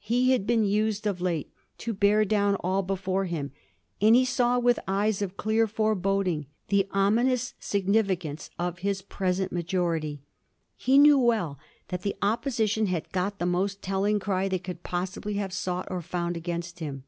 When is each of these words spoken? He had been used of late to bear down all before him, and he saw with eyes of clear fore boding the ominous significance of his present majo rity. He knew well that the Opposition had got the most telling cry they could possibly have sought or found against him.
He 0.00 0.32
had 0.32 0.48
been 0.48 0.64
used 0.64 1.06
of 1.06 1.20
late 1.20 1.52
to 1.78 1.94
bear 1.94 2.24
down 2.24 2.56
all 2.56 2.82
before 2.82 3.26
him, 3.26 3.52
and 4.02 4.16
he 4.16 4.24
saw 4.24 4.58
with 4.58 4.80
eyes 4.88 5.22
of 5.22 5.36
clear 5.36 5.68
fore 5.68 5.94
boding 5.94 6.46
the 6.70 6.88
ominous 6.90 7.54
significance 7.60 8.50
of 8.58 8.80
his 8.80 9.00
present 9.00 9.52
majo 9.52 9.84
rity. 9.84 10.18
He 10.76 10.98
knew 10.98 11.20
well 11.20 11.56
that 11.86 12.02
the 12.02 12.16
Opposition 12.20 12.86
had 12.86 13.12
got 13.12 13.38
the 13.38 13.46
most 13.46 13.80
telling 13.80 14.18
cry 14.18 14.48
they 14.48 14.58
could 14.58 14.82
possibly 14.82 15.34
have 15.34 15.52
sought 15.52 15.86
or 15.88 16.02
found 16.02 16.36
against 16.36 16.80
him. 16.80 17.04